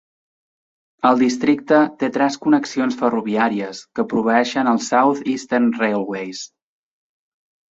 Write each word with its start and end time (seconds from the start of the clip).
El 1.09 1.19
districte 1.23 1.81
té 1.99 2.09
tres 2.15 2.37
connexions 2.45 2.97
ferroviàries 3.01 3.83
que 3.99 4.07
proveeixen 4.15 4.73
els 4.73 4.89
South 4.95 5.23
Eastern 5.35 5.69
Railways. 5.83 6.43